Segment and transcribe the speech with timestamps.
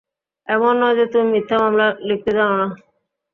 [0.47, 2.67] এমন নয় যে তুমি মিথ্যা মামলা লিখতে জানো না!